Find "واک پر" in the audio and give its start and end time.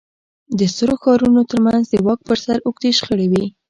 2.05-2.37